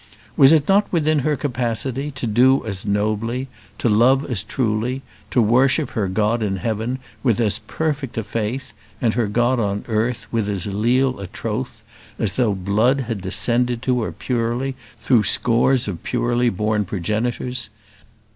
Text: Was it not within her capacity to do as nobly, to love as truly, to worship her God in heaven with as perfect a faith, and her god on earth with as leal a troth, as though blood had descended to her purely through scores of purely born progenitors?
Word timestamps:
Was 0.35 0.51
it 0.51 0.67
not 0.67 0.91
within 0.91 1.19
her 1.19 1.35
capacity 1.37 2.09
to 2.09 2.25
do 2.25 2.65
as 2.65 2.87
nobly, 2.87 3.49
to 3.77 3.87
love 3.87 4.25
as 4.25 4.41
truly, 4.41 5.03
to 5.29 5.39
worship 5.43 5.91
her 5.91 6.07
God 6.07 6.41
in 6.41 6.55
heaven 6.55 6.97
with 7.21 7.39
as 7.39 7.59
perfect 7.59 8.17
a 8.17 8.23
faith, 8.23 8.73
and 8.99 9.13
her 9.13 9.27
god 9.27 9.59
on 9.59 9.85
earth 9.87 10.25
with 10.31 10.49
as 10.49 10.65
leal 10.65 11.19
a 11.19 11.27
troth, 11.27 11.83
as 12.17 12.33
though 12.33 12.55
blood 12.55 13.01
had 13.01 13.21
descended 13.21 13.83
to 13.83 14.01
her 14.01 14.11
purely 14.11 14.73
through 14.97 15.21
scores 15.21 15.87
of 15.87 16.01
purely 16.01 16.49
born 16.49 16.83
progenitors? 16.83 17.69